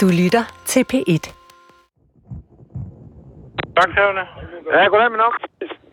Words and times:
Du 0.00 0.06
lytter 0.22 0.44
til 0.72 0.82
P1. 0.92 1.24
Vagthavne. 3.78 4.22
Ja, 4.74 4.84
goddag 4.92 5.10
med 5.10 5.20
nok. 5.26 5.34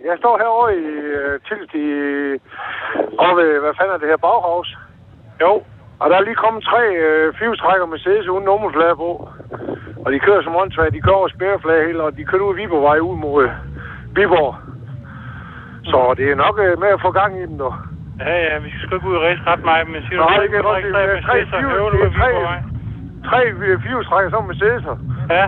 Jeg 0.09 0.15
står 0.21 0.33
herovre 0.41 0.71
i 0.81 0.85
uh, 1.17 1.33
Tilst 1.47 1.71
i... 1.83 1.87
Og 3.23 3.31
ved, 3.37 3.59
hvad 3.63 3.73
fanden 3.77 3.93
er 3.95 3.99
det 4.01 4.07
her, 4.11 4.17
Bauhaus? 4.27 4.69
Jo. 5.41 5.53
Og 6.01 6.05
der 6.09 6.15
er 6.17 6.21
lige 6.27 6.43
kommet 6.43 6.63
tre 6.63 6.81
uh, 7.05 7.35
fivstrækker 7.39 7.85
Mercedes 7.85 8.27
uden 8.27 8.45
nummerflag 8.45 8.95
på. 9.03 9.09
Og 10.05 10.09
de 10.13 10.19
kører 10.19 10.43
som 10.43 10.55
åndssvagt. 10.55 10.93
De 10.93 11.01
kører 11.01 11.15
over 11.21 11.27
spærreflag 11.35 11.87
hele, 11.87 12.03
og 12.03 12.17
de 12.17 12.23
kører 12.25 12.43
ud 12.47 12.53
af 12.53 12.57
Viborgvej 12.57 12.99
ud 12.99 13.17
mod 13.17 13.43
uh, 13.45 13.51
Viborg. 14.15 14.55
Så 15.91 15.99
det 16.17 16.25
er 16.31 16.35
nok 16.45 16.55
uh, 16.65 16.79
med 16.83 16.89
at 16.95 17.01
få 17.05 17.11
gang 17.11 17.31
i 17.41 17.45
dem, 17.49 17.57
du. 17.57 17.69
Ja, 18.19 18.35
ja, 18.47 18.59
vi 18.65 18.69
skal 18.69 18.81
sgu 18.83 18.95
ikke 18.95 19.09
ud 19.11 19.15
og 19.19 19.23
ræse 19.27 19.41
ret 19.51 19.63
meget, 19.69 19.87
men 19.89 20.01
siger 20.07 20.19
Nej, 20.19 20.35
du, 20.37 20.41
det 20.43 20.51
kan 20.51 20.63
godt 20.63 20.81
tre 20.81 21.01
Det 21.07 21.17
er 21.17 21.21
tre 21.29 21.37
fire- 21.45 21.91
det 21.93 22.01
er 22.01 22.09
ved 22.09 22.76
tre- 23.29 23.51
Viborgvej? 23.53 23.67
Tre 23.69 23.75
uh, 23.75 23.81
fivstrækker 23.85 24.29
som 24.35 24.41
Mercedes'er. 24.49 24.95
Ja, 25.37 25.45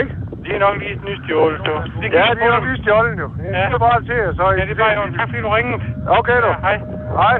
Ikke? 0.00 0.12
de 0.44 0.48
er 0.56 0.60
nok 0.66 0.74
lige 0.82 0.92
et 0.96 1.02
nystjålet, 1.08 1.60
du. 1.66 1.72
Det 2.02 2.08
Ja, 2.18 2.24
de 2.38 2.42
er 2.46 2.52
nok 2.54 2.64
lige 2.68 2.78
stjålet 2.82 3.14
jo. 3.22 3.28
Ja. 3.38 3.58
Ja. 3.58 3.64
Det 3.68 3.74
er 3.78 3.84
bare 3.88 4.00
til 4.08 4.16
jer, 4.22 4.32
så... 4.38 4.44
Ja, 4.58 4.62
det 4.68 4.74
er 4.76 4.80
bare 4.84 4.94
jo. 4.98 5.02
Tak 5.18 5.26
fordi 5.30 5.40
du 5.46 5.50
ringede. 5.58 5.78
Okay, 6.18 6.38
du. 6.44 6.50
Ja, 6.54 6.58
hej. 6.66 6.76
Hej. 7.22 7.36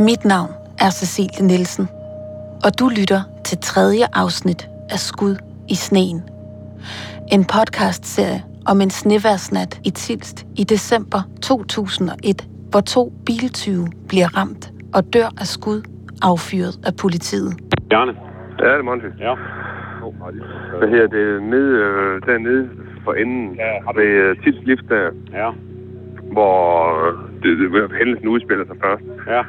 Mit 0.00 0.24
navn 0.24 0.50
er 0.78 0.90
Cecilie 0.90 1.46
Nielsen, 1.46 1.88
og 2.64 2.78
du 2.78 2.88
lytter 2.88 3.22
til 3.44 3.58
tredje 3.58 4.04
afsnit 4.14 4.68
af 4.90 4.98
Skud 4.98 5.36
i 5.68 5.74
sneen. 5.74 6.22
En 7.32 7.44
podcastserie 7.44 8.42
om 8.66 8.80
en 8.80 8.90
sneværsnat 8.90 9.80
i 9.84 9.90
Tilst 9.90 10.46
i 10.56 10.64
december 10.64 11.22
2001, 11.42 12.46
hvor 12.70 12.80
to 12.80 13.12
biltyve 13.26 13.86
bliver 14.08 14.36
ramt 14.36 14.70
og 14.96 15.02
dør 15.14 15.28
af 15.42 15.46
skud 15.56 15.80
affyret 16.22 16.74
af 16.88 16.92
politiet. 17.02 17.52
Bjarne. 17.90 18.12
Ja, 18.60 18.64
det 18.64 18.78
er 18.78 18.82
Monty. 18.82 19.06
Ja. 19.20 19.34
Hvad 20.78 20.88
her, 20.88 21.06
det 21.06 21.22
er 21.36 21.40
nede, 21.40 21.72
øh, 21.86 22.22
dernede 22.26 22.68
for 23.04 23.12
enden 23.12 23.54
Ja, 23.54 23.70
ved 24.00 24.04
øh, 24.24 24.36
Tils 24.42 24.66
Lift 24.66 24.88
der, 24.88 25.10
Ja. 25.32 25.50
hvor 26.32 26.58
øh, 27.08 27.14
det, 27.42 27.58
det, 27.58 27.90
hændelsen 27.98 28.28
udspiller 28.28 28.64
sig 28.66 28.76
først. 28.84 29.02
Ja. 29.34 29.40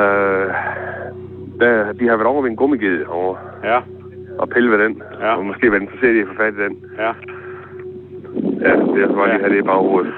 Øh, 0.00 0.48
der, 1.60 1.92
de 1.92 2.04
har 2.08 2.16
været 2.16 2.26
over 2.32 2.42
ved 2.42 2.50
en 2.50 2.56
gummiged 2.56 3.04
over 3.08 3.36
Ja. 3.64 3.78
og 4.38 4.48
pille 4.48 4.70
ved 4.70 4.78
den. 4.84 5.02
Ja. 5.20 5.36
Og 5.36 5.44
måske 5.46 5.70
været 5.72 5.82
interesseret 5.82 6.14
i 6.14 6.20
at 6.20 6.26
få 6.28 6.34
fat 6.42 6.54
i 6.54 6.62
den. 6.66 6.76
Ja. 6.98 7.12
Ja, 8.66 8.72
det 8.94 9.02
er 9.02 9.08
så 9.08 9.14
bare 9.14 9.28
lige 9.28 9.40
have 9.40 9.52
det 9.54 9.58
i 9.58 9.62
baghovedet. 9.62 10.12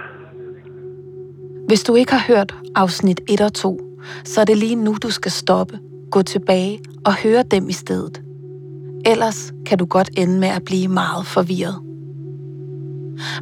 Hvis 1.69 1.83
du 1.85 1.95
ikke 1.95 2.13
har 2.13 2.35
hørt 2.35 2.55
afsnit 2.75 3.21
1 3.29 3.41
og 3.41 3.55
2, 3.55 3.81
så 4.25 4.41
er 4.41 4.45
det 4.45 4.59
lige 4.59 4.77
nu, 4.77 4.97
du 5.03 5.11
skal 5.11 5.33
stoppe, 5.33 5.79
gå 6.11 6.23
tilbage 6.23 6.81
og 7.05 7.15
høre 7.15 7.43
dem 7.51 7.69
i 7.69 7.73
stedet. 7.73 8.23
Ellers 9.05 9.53
kan 9.67 9.79
du 9.79 9.85
godt 9.85 10.11
ende 10.17 10.39
med 10.41 10.49
at 10.49 10.65
blive 10.65 10.89
meget 10.89 11.27
forvirret. 11.27 11.81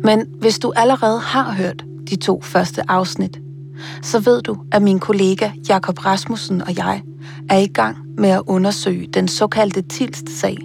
Men 0.01 0.27
hvis 0.41 0.59
du 0.59 0.73
allerede 0.77 1.21
har 1.21 1.53
hørt 1.53 1.85
de 2.11 2.17
to 2.17 2.41
første 2.43 2.91
afsnit, 2.91 3.41
så 4.03 4.19
ved 4.19 4.43
du, 4.43 4.57
at 4.73 4.83
min 4.83 4.99
kollega 4.99 5.51
Jakob 5.69 6.05
Rasmussen 6.05 6.63
og 6.63 6.77
jeg 6.77 7.03
er 7.51 7.59
i 7.59 7.67
gang 7.67 7.97
med 8.19 8.29
at 8.29 8.43
undersøge 8.47 9.07
den 9.07 9.29
såkaldte 9.29 9.83
Tilst-sag. 9.83 10.59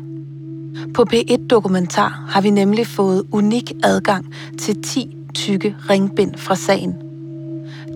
På 0.94 1.06
P1 1.14 1.48
Dokumentar 1.48 2.26
har 2.30 2.42
vi 2.42 2.50
nemlig 2.50 2.88
fået 2.88 3.24
unik 3.32 3.72
adgang 3.84 4.34
til 4.60 4.82
10 4.84 5.16
tykke 5.36 5.76
ringbind 5.90 6.36
fra 6.36 6.56
sagen. 6.56 6.96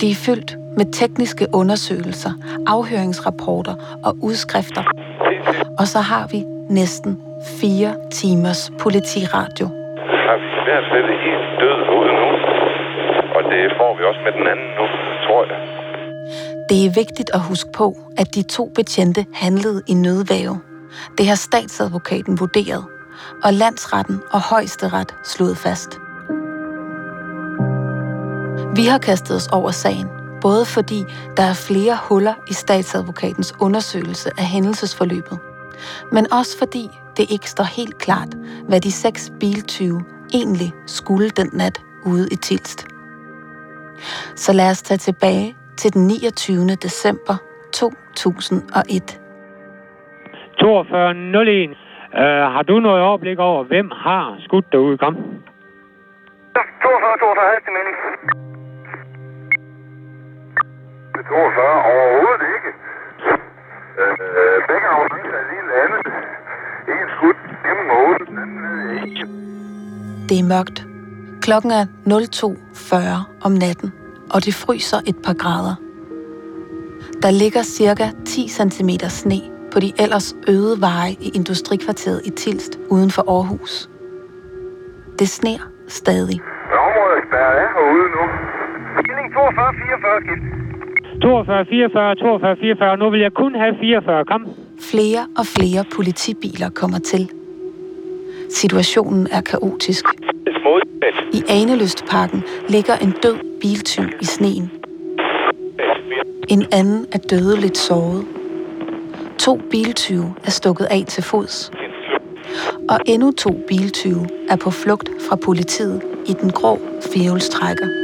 De 0.02 0.12
er 0.12 0.16
fyldt 0.16 0.56
med 0.78 0.94
tekniske 0.94 1.48
undersøgelser, 1.54 2.32
afhøringsrapporter 2.68 3.76
og 4.06 4.18
udskrifter. 4.22 4.84
Og 5.80 5.88
så 5.88 6.00
har 6.00 6.28
vi 6.32 6.44
næsten 6.70 7.22
fire 7.62 7.96
timers 8.12 8.72
politiradio. 8.80 9.66
har 10.28 10.38
vi 10.42 10.48
i 10.60 10.64
hvert 10.67 10.86
fald 10.92 11.08
en 11.30 11.42
død 11.62 11.80
ud 11.98 12.10
nu. 12.20 12.30
Og 13.36 13.42
det 13.52 13.62
får 13.78 13.98
vi 13.98 14.04
også 14.10 14.22
med 14.26 14.33
den 14.39 14.48
anden 14.52 14.70
nu, 14.80 14.86
tror 15.26 15.42
jeg. 15.50 15.60
Det 16.70 16.86
er 16.86 16.92
vigtigt 17.02 17.30
at 17.33 17.39
huske 17.39 17.70
på, 17.72 17.88
at 18.17 18.36
de 18.36 18.44
to 18.44 18.72
betjente 18.76 19.26
handlede 19.33 19.82
i 19.88 19.94
nødvæve. 19.94 20.60
Det 21.17 21.28
har 21.28 21.36
statsadvokaten 21.36 22.39
vurderet, 22.39 22.83
og 23.44 23.54
landsretten 23.54 24.22
og 24.32 24.39
højesteret 24.52 25.14
slået 25.23 25.58
fast. 25.58 26.00
Vi 28.76 28.86
har 28.86 28.98
kastet 28.98 29.36
os 29.36 29.48
over 29.48 29.72
sagen, 29.72 30.08
både 30.45 30.64
fordi 30.76 30.99
der 31.37 31.45
er 31.52 31.58
flere 31.70 31.95
huller 32.08 32.36
i 32.52 32.54
statsadvokatens 32.54 33.49
undersøgelse 33.65 34.30
af 34.42 34.45
hændelsesforløbet, 34.54 35.37
men 36.15 36.23
også 36.39 36.54
fordi 36.61 36.83
det 37.17 37.26
ikke 37.36 37.49
står 37.55 37.67
helt 37.80 37.98
klart, 38.05 38.31
hvad 38.70 38.80
de 38.82 38.92
seks 38.92 39.32
biltyve 39.39 39.99
egentlig 40.39 40.70
skulle 40.86 41.30
den 41.30 41.49
nat 41.53 41.82
ude 42.05 42.27
i 42.32 42.36
Tilst. 42.36 42.87
Så 44.36 44.53
lad 44.53 44.70
os 44.70 44.82
tage 44.82 44.98
tilbage 44.98 45.55
til 45.77 45.93
den 45.93 46.08
29. 46.08 46.76
december 46.86 47.36
2001. 47.73 49.20
4201. 50.59 51.70
Uh, 52.14 52.20
har 52.55 52.64
du 52.64 52.80
noget 52.80 53.02
overblik 53.02 53.39
over, 53.39 53.64
hvem 53.64 53.92
har 53.92 54.37
skudt 54.39 54.71
derude? 54.71 54.98
Kom. 54.98 55.15
42, 55.15 57.17
42, 57.20 57.45
hastig 57.53 57.73
melding. 57.73 58.63
42, 61.28 61.84
overhovedet 61.92 62.44
ikke. 62.56 62.70
Øh, 64.02 64.58
begge 64.70 64.88
ambulancer 64.94 65.38
er 65.42 65.45
lige 65.52 65.66
landet. 65.73 66.02
En 66.94 67.08
skud 67.16 67.36
gennem 67.66 67.88
hovedet, 67.95 68.28
den 68.30 68.38
anden 68.44 68.58
ved 68.64 68.73
jeg 68.86 69.08
ikke. 69.08 69.26
Det 70.30 70.39
er 70.39 70.48
mørkt. 70.56 70.78
Klokken 71.42 71.72
er 71.72 71.86
02.40 72.10 73.45
om 73.45 73.52
natten, 73.52 73.94
og 74.33 74.45
det 74.45 74.54
fryser 74.54 75.00
et 75.08 75.17
par 75.26 75.33
grader. 75.33 75.76
Der 77.23 77.32
ligger 77.32 77.64
cirka 77.64 78.06
10 78.26 78.48
cm 78.48 78.89
sne 79.10 79.39
på 79.72 79.80
de 79.80 79.94
ellers 80.00 80.36
øde 80.48 80.82
veje 80.82 81.12
i 81.12 81.30
industrikvarteret 81.36 82.22
i 82.26 82.30
Tilst 82.30 82.80
uden 82.89 83.12
for 83.12 83.23
Aarhus. 83.36 83.89
Det 85.20 85.30
sner 85.30 85.60
stadig. 85.88 86.42
Området 86.86 87.17
er 87.20 87.23
spærret 87.28 87.56
af 87.64 87.67
herude 87.76 88.08
nu. 88.16 88.23
Stilling 89.02 89.33
42, 89.33 89.73
44, 89.73 90.22
skift. 90.26 90.63
42, 91.23 91.66
44, 91.66 92.16
42, 92.16 92.56
44. 92.56 92.98
Nu 92.98 93.10
vil 93.10 93.20
jeg 93.20 93.34
kun 93.34 93.56
have 93.56 93.76
44. 93.82 94.26
Kom. 94.26 94.48
Flere 94.80 95.28
og 95.38 95.45
flere 95.45 95.84
politibiler 95.95 96.70
kommer 96.70 97.00
til. 97.00 97.30
Situationen 98.50 99.28
er 99.32 99.42
kaotisk. 99.42 100.06
I 101.33 101.44
Anelystparken 101.50 102.44
ligger 102.70 102.95
en 102.95 103.14
død 103.23 103.38
biltyv 103.62 104.04
i 104.22 104.26
sneen. 104.26 104.72
En 106.50 106.66
anden 106.72 107.06
er 107.12 107.20
dødeligt 107.30 107.78
såret. 107.78 108.26
To 109.39 109.62
biltyve 109.72 110.36
er 110.45 110.52
stukket 110.52 110.86
af 110.86 111.04
til 111.08 111.23
fods. 111.23 111.72
Og 112.89 113.00
endnu 113.06 113.32
to 113.32 113.52
biltyve 113.67 114.28
er 114.50 114.56
på 114.56 114.72
flugt 114.72 115.10
fra 115.30 115.36
politiet 115.36 116.02
i 116.28 116.33
den 116.33 116.52
grå 116.52 116.80
fjævelstrækker. 117.14 118.02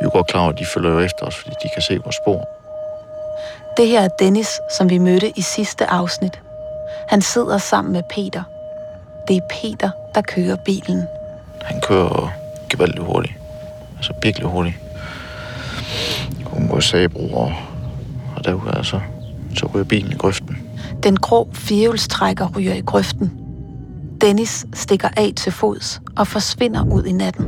Vi 0.00 0.06
er 0.06 0.10
godt 0.10 0.26
klar 0.26 0.40
over, 0.40 0.52
at 0.52 0.58
de 0.58 0.66
følger 0.74 0.90
jo 0.90 0.98
efter 0.98 1.26
os, 1.26 1.36
fordi 1.36 1.56
de 1.62 1.68
kan 1.74 1.82
se 1.82 1.98
vores 2.04 2.16
spor. 2.16 2.48
Det 3.76 3.88
her 3.88 4.00
er 4.00 4.08
Dennis, 4.08 4.60
som 4.76 4.90
vi 4.90 4.98
mødte 4.98 5.32
i 5.38 5.40
sidste 5.40 5.86
afsnit. 5.86 6.40
Han 7.08 7.22
sidder 7.22 7.58
sammen 7.58 7.92
med 7.92 8.02
Peter. 8.10 8.42
Det 9.28 9.36
er 9.36 9.40
Peter, 9.50 9.90
der 10.14 10.20
kører 10.20 10.56
bilen. 10.56 11.02
Han 11.62 11.80
kører 11.80 12.32
gevaldigt 12.70 13.04
hurtigt. 13.04 13.34
Altså 13.96 14.12
virkelig 14.22 14.48
hurtigt. 14.48 14.76
Hun 16.46 16.68
går 16.68 16.80
sagbro 16.80 17.34
og, 17.34 17.52
og 18.36 18.44
derude 18.44 18.76
altså, 18.76 19.00
så 19.56 19.66
ryger 19.66 19.84
bilen 19.84 20.12
i 20.12 20.16
grøften. 20.16 20.58
Den 21.02 21.16
grå 21.16 21.48
firehjulstrækker 21.52 22.48
ryger 22.56 22.74
i 22.74 22.80
grøften. 22.80 23.32
Dennis 24.20 24.66
stikker 24.74 25.08
af 25.16 25.32
til 25.36 25.52
fods 25.52 26.00
og 26.16 26.26
forsvinder 26.26 26.84
ud 26.84 27.04
i 27.04 27.12
natten. 27.12 27.46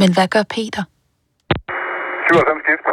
Men 0.00 0.08
hvad 0.16 0.28
gør 0.34 0.44
Peter? 0.56 0.82
97 2.28 2.62
skift. 2.64 2.84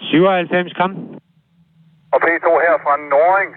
97. 0.00 0.72
Kom. 0.80 0.90
Og 2.14 2.18
P2 2.24 2.46
her 2.66 2.74
fra 2.84 2.94
Noring 3.12 3.50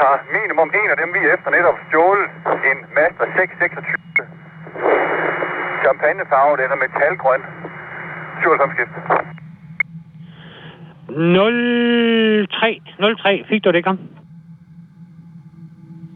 har 0.00 0.14
minimum 0.36 0.68
en 0.80 0.88
af 0.94 0.96
dem, 1.02 1.08
vi 1.16 1.20
er 1.26 1.30
efter 1.36 1.50
netop 1.56 1.76
stjålet 1.86 2.28
en 2.70 2.78
Mazda 2.96 3.24
626. 3.36 4.24
Champagnefarvet 5.82 6.58
eller 6.64 6.78
metalgrøn. 6.84 7.42
97 8.42 8.72
skift. 8.74 8.94
03. 12.50 12.82
03. 13.22 13.44
Fik 13.48 13.64
du 13.64 13.70
det, 13.76 13.84
kom? 13.84 13.98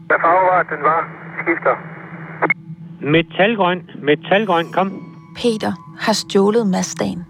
Hvad 0.07 0.19
farve 0.23 0.43
var 0.51 0.63
den 0.73 0.81
var? 0.89 1.01
Skifter. 1.41 1.75
Metalgrøn. 3.03 3.79
Metalgrøn, 4.07 4.65
kom. 4.73 4.89
Peter 5.35 5.71
har 6.05 6.13
stjålet 6.13 6.67
Mazdaen. 6.67 7.21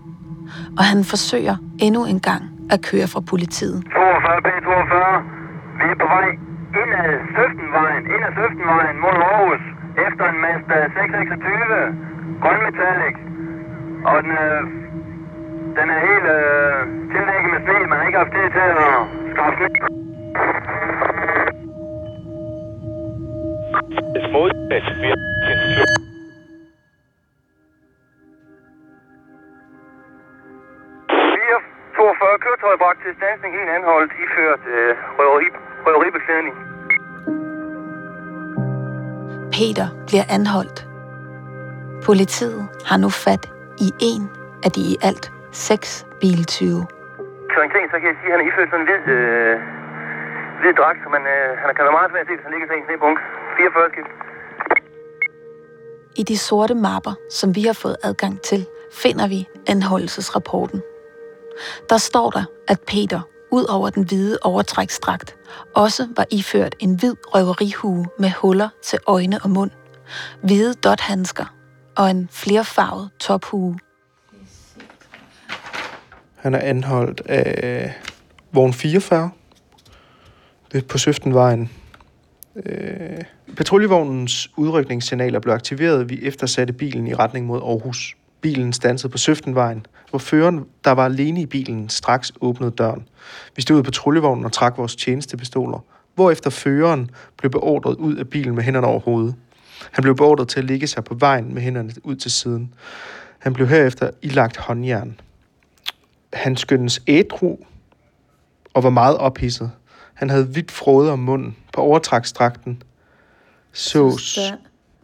og 0.77 0.83
han 0.91 0.99
forsøger 1.11 1.55
endnu 1.85 2.01
en 2.05 2.19
gang 2.29 2.43
at 2.73 2.79
køre 2.89 3.07
fra 3.13 3.21
politiet. 3.31 3.77
42 3.83 4.37
P42. 4.47 4.95
Vi 5.79 5.85
er 5.93 5.97
på 6.03 6.07
vej 6.15 6.27
ind 6.81 6.91
ad 7.03 7.11
Søftenvejen, 7.35 8.03
ind 8.13 8.23
ad 8.27 8.33
Søftenvejen 8.39 8.95
mod 9.03 9.15
Aarhus, 9.27 9.63
efter 10.07 10.25
en 10.31 10.37
Mazda 10.45 10.77
626, 10.97 11.81
grøn 12.43 12.59
metallic. 12.65 13.15
Og 14.09 14.15
den, 14.23 14.31
øh, 14.45 14.61
den 15.77 15.87
er 15.95 15.99
helt 16.07 16.27
øh, 16.37 16.77
tildækket 17.11 17.49
med 17.53 17.61
sne, 17.65 17.79
man 17.89 17.97
har 17.99 18.05
ikke 18.09 18.19
haft 18.23 18.33
tid 18.37 18.47
til 18.55 18.65
at 18.73 18.77
skaffe 19.33 19.55
sne. 19.57 20.02
Modsat, 24.33 24.85
vi 25.01 25.07
har 25.11 25.19
en 25.51 25.59
flugt. 25.73 25.95
Fire 31.33 31.57
42 31.95 32.39
køretøjer 32.43 32.77
bragt 32.83 32.99
til 33.03 33.11
stansning, 33.19 33.51
en 33.61 33.69
anholdt, 33.77 34.11
iført 34.23 34.63
øh, 34.75 34.91
røveri, 35.19 35.47
røveribeklædning. 35.85 36.55
Peter 39.57 39.87
bliver 40.07 40.25
anholdt. 40.37 40.79
Politiet 42.07 42.61
har 42.89 42.97
nu 43.03 43.09
fat 43.25 43.43
i 43.85 43.87
en 44.11 44.23
af 44.65 44.71
de 44.75 44.81
i 44.93 44.95
alt 45.09 45.25
seks 45.67 45.89
biltyve. 46.21 46.81
Til 47.49 47.57
orientering, 47.61 47.87
så 47.91 47.97
kan 47.99 48.07
jeg 48.11 48.17
sige, 48.19 48.29
at 48.29 48.33
han 48.35 48.41
er 48.43 48.47
iført 48.49 48.69
sådan 48.71 48.81
en 48.83 48.87
hvid, 48.89 49.03
øh, 49.15 49.55
hvid 50.61 50.73
dragt, 50.79 50.99
så 51.03 51.07
man, 51.15 51.23
øh, 51.33 51.47
han 51.61 51.67
kan 51.75 51.83
være 51.87 51.97
meget 51.99 52.09
svært 52.11 52.23
at 52.25 52.27
se, 52.29 52.33
hvis 52.35 52.45
han 52.47 52.53
ligger 52.53 52.67
sådan 52.67 52.81
en 52.83 52.87
snebunk. 52.89 53.19
44 53.57 53.89
skift. 53.91 54.07
I 56.15 56.23
de 56.23 56.37
sorte 56.37 56.75
mapper, 56.75 57.13
som 57.31 57.55
vi 57.55 57.61
har 57.61 57.73
fået 57.73 57.97
adgang 58.03 58.41
til, 58.41 58.65
finder 58.91 59.27
vi 59.27 59.47
anholdelsesrapporten. 59.67 60.81
Der 61.89 61.97
står 61.97 62.29
der, 62.29 62.43
at 62.67 62.79
Peter, 62.87 63.21
ud 63.51 63.65
over 63.65 63.89
den 63.89 64.03
hvide 64.03 64.37
overtræksdragt, 64.41 65.35
også 65.75 66.07
var 66.17 66.25
iført 66.31 66.75
en 66.79 66.95
hvid 66.95 67.15
røverihue 67.35 68.05
med 68.19 68.31
huller 68.31 68.69
til 68.83 68.99
øjne 69.07 69.39
og 69.43 69.49
mund, 69.49 69.71
hvide 70.43 70.73
dothandsker 70.73 71.45
og 71.97 72.09
en 72.09 72.29
flerfarvet 72.31 73.09
tophue. 73.19 73.79
Han 76.35 76.55
er 76.55 76.59
anholdt 76.59 77.21
af 77.25 77.93
vogn 78.51 78.73
44. 78.73 79.31
Det 80.71 80.83
er 80.83 80.87
på 80.87 80.97
Søftenvejen. 80.97 81.82
Øh, 82.55 83.21
patruljevognens 83.57 84.51
udrykningssignaler 84.57 85.39
blev 85.39 85.53
aktiveret. 85.53 86.09
Vi 86.09 86.19
eftersatte 86.23 86.73
bilen 86.73 87.07
i 87.07 87.13
retning 87.13 87.45
mod 87.45 87.61
Aarhus. 87.61 88.15
Bilen 88.41 88.73
stansede 88.73 89.11
på 89.11 89.17
Søftenvejen, 89.17 89.85
hvor 90.09 90.19
føreren, 90.19 90.65
der 90.83 90.91
var 90.91 91.05
alene 91.05 91.41
i 91.41 91.45
bilen, 91.45 91.89
straks 91.89 92.31
åbnede 92.41 92.71
døren. 92.71 93.07
Vi 93.55 93.61
stod 93.61 93.77
ud 93.77 93.83
på 93.83 93.91
patruljevognen 93.91 94.45
og 94.45 94.51
trak 94.51 94.77
vores 94.77 94.95
tjenestepistoler, 94.95 95.85
hvorefter 96.15 96.49
føreren 96.49 97.09
blev 97.37 97.51
beordret 97.51 97.95
ud 97.95 98.15
af 98.15 98.27
bilen 98.27 98.55
med 98.55 98.63
hænderne 98.63 98.87
over 98.87 98.99
hovedet. 98.99 99.35
Han 99.91 100.01
blev 100.01 100.15
beordret 100.15 100.47
til 100.47 100.59
at 100.59 100.65
ligge 100.65 100.87
sig 100.87 101.03
på 101.03 101.13
vejen 101.13 101.53
med 101.53 101.61
hænderne 101.61 101.91
ud 102.03 102.15
til 102.15 102.31
siden. 102.31 102.73
Han 103.39 103.53
blev 103.53 103.67
herefter 103.67 104.09
ilagt 104.21 104.57
håndjern. 104.57 105.19
Han 106.33 106.57
skyndes 106.57 107.01
ædru 107.07 107.57
og 108.73 108.83
var 108.83 108.89
meget 108.89 109.17
ophidset. 109.17 109.71
Han 110.13 110.29
havde 110.29 110.45
hvidt 110.45 110.71
frode 110.71 111.11
om 111.11 111.19
munden. 111.19 111.57
På 111.73 111.81
overtrækstrakten 111.81 112.83
sås 113.71 114.39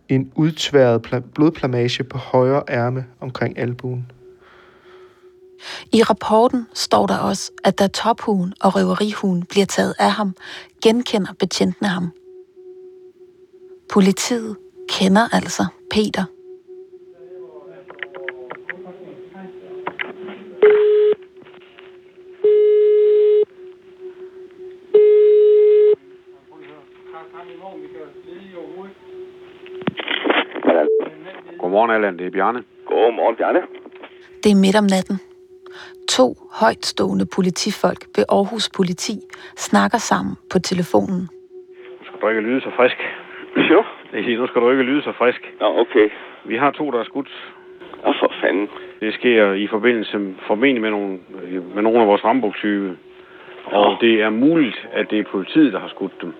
en 0.10 0.32
udtværet 0.36 1.08
pla- 1.08 1.32
blodplamage 1.34 2.04
på 2.04 2.18
højre 2.18 2.64
ærme 2.70 3.06
omkring 3.20 3.60
albuen. 3.60 4.12
I 5.94 6.04
rapporten 6.04 6.68
står 6.74 7.08
der 7.08 7.18
også, 7.18 7.52
at 7.64 7.80
da 7.80 7.88
tophuen 7.88 8.54
og 8.62 8.76
røverihuen 8.76 9.44
bliver 9.44 9.66
taget 9.66 9.94
af 10.00 10.12
ham, 10.12 10.36
genkender 10.84 11.34
betjentene 11.40 11.90
ham. 11.90 12.12
Politiet 13.94 14.58
kender 14.90 15.28
altså 15.32 15.66
Peter. 15.92 16.24
Godmorgen, 31.80 31.96
Allan. 31.96 32.18
Det 32.18 32.26
er 32.26 32.32
Bjarne. 32.32 32.64
Godmorgen, 32.86 33.36
Bjarne. 33.36 33.62
Det 34.44 34.52
er 34.52 34.60
midt 34.66 34.78
om 34.82 34.88
natten. 34.96 35.18
To 36.10 36.28
højtstående 36.62 37.26
politifolk 37.36 38.02
ved 38.16 38.26
Aarhus 38.30 38.70
Politi 38.78 39.16
snakker 39.68 39.98
sammen 39.98 40.34
på 40.52 40.58
telefonen. 40.60 41.22
Nu 42.00 42.06
skal 42.06 42.20
du 42.22 42.28
ikke 42.28 42.42
lyde 42.42 42.62
så 42.62 42.72
frisk. 42.80 43.00
Jo. 43.72 43.84
Jeg 44.14 44.24
siger, 44.24 44.38
nu 44.40 44.48
skal 44.48 44.62
du 44.62 44.72
ikke 44.72 44.84
lyde 44.84 45.04
så 45.04 45.14
frisk. 45.22 45.42
Nå, 45.60 45.68
okay. 45.84 46.08
Vi 46.46 46.56
har 46.58 46.72
to, 46.72 46.92
der 46.92 47.00
er 47.00 47.04
skudt. 47.04 47.32
Nå, 48.04 48.14
for 48.20 48.32
fanden. 48.42 48.68
Det 49.02 49.14
sker 49.14 49.54
i 49.54 49.68
forbindelse 49.68 50.36
formentlig 50.48 50.82
med 50.82 50.90
nogle, 50.90 51.20
med 51.76 51.84
nogle 51.84 52.02
af 52.02 52.08
vores 52.08 52.24
rambuktyve. 52.24 52.98
Og 53.66 53.98
det 54.02 54.14
er 54.22 54.30
muligt, 54.30 54.88
at 54.94 55.06
det 55.10 55.20
er 55.20 55.32
politiet, 55.32 55.74
der 55.74 55.80
har 55.80 55.90
skudt 55.90 56.22
dem. 56.22 56.34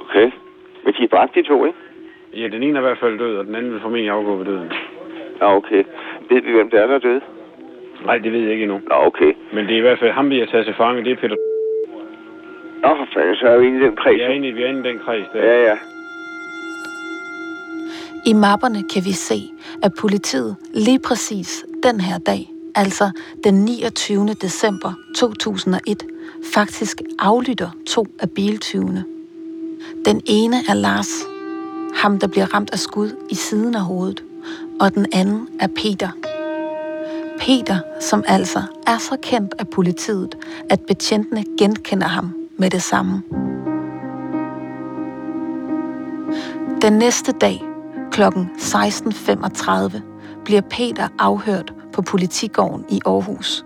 Okay. 0.00 0.30
Men 0.84 0.94
de 0.94 1.02
er 1.04 1.08
dræbt, 1.08 1.34
de 1.34 1.42
to, 1.42 1.66
ikke? 1.66 1.78
Ja, 2.36 2.48
den 2.48 2.62
ene 2.62 2.78
er 2.78 2.82
i 2.82 2.86
hvert 2.86 2.98
fald 2.98 3.18
død, 3.18 3.36
og 3.36 3.44
den 3.46 3.54
anden 3.54 3.72
vil 3.72 3.80
formentlig 3.80 4.10
afgå 4.10 4.36
ved 4.36 4.46
døden. 4.46 4.72
Ja, 5.40 5.56
okay. 5.56 5.84
Ved 6.30 6.42
vi, 6.42 6.52
hvem 6.52 6.70
det 6.70 6.80
er, 6.80 6.86
der 6.86 6.94
er 6.94 6.98
døde? 6.98 7.20
Nej, 8.04 8.18
det 8.18 8.32
ved 8.32 8.40
jeg 8.40 8.52
ikke 8.52 8.62
endnu. 8.62 8.80
Nå, 8.88 8.94
okay. 8.94 9.32
Men 9.54 9.66
det 9.66 9.72
er 9.74 9.78
i 9.78 9.80
hvert 9.80 9.98
fald 9.98 10.10
ham, 10.10 10.30
vi 10.30 10.38
har 10.38 10.46
taget 10.46 10.66
til 10.66 10.74
fange. 10.74 11.04
Det 11.04 11.12
er 11.12 11.16
Peter. 11.16 11.36
Nå, 12.82 12.88
for 12.88 13.06
fanden, 13.14 13.36
så 13.36 13.46
er 13.46 13.58
vi 13.58 13.66
inde 13.66 13.78
i 13.80 13.82
den 13.82 13.96
kreds. 13.96 14.14
Vi 14.14 14.20
er 14.20 14.28
inde, 14.28 14.52
vi 14.52 14.62
er 14.62 14.66
inde 14.66 14.80
i 14.80 14.92
den 14.92 14.98
kreds 14.98 15.26
der. 15.32 15.42
Ja, 15.44 15.62
ja. 15.68 15.76
I 18.26 18.32
mapperne 18.32 18.82
kan 18.92 19.02
vi 19.04 19.12
se, 19.12 19.38
at 19.82 19.92
politiet 20.00 20.56
lige 20.74 21.00
præcis 21.08 21.64
den 21.82 22.00
her 22.00 22.18
dag, 22.18 22.40
altså 22.74 23.10
den 23.44 23.54
29. 23.54 24.26
december 24.28 24.92
2001, 25.16 26.02
faktisk 26.54 27.02
aflytter 27.18 27.70
to 27.86 28.06
af 28.22 28.28
biltyvene. 28.36 29.04
Den 30.04 30.20
ene 30.26 30.56
er 30.70 30.74
Lars, 30.74 31.12
ham 31.94 32.18
der 32.18 32.26
bliver 32.26 32.54
ramt 32.54 32.70
af 32.72 32.78
skud 32.78 33.16
i 33.30 33.34
siden 33.34 33.74
af 33.74 33.80
hovedet, 33.80 34.22
og 34.80 34.94
den 34.94 35.06
anden 35.12 35.48
er 35.60 35.68
Peter. 35.76 36.08
Peter, 37.40 37.78
som 38.00 38.24
altså 38.26 38.62
er 38.86 38.98
så 38.98 39.16
kendt 39.22 39.54
af 39.58 39.68
politiet, 39.68 40.34
at 40.70 40.80
betjentene 40.80 41.44
genkender 41.58 42.06
ham 42.06 42.34
med 42.58 42.70
det 42.70 42.82
samme. 42.82 43.22
Den 46.82 46.92
næste 46.92 47.32
dag 47.32 47.62
kl. 48.12 48.22
16.35 48.22 50.00
bliver 50.44 50.60
Peter 50.60 51.08
afhørt 51.18 51.72
på 51.92 52.02
politigården 52.02 52.84
i 52.88 53.00
Aarhus. 53.06 53.64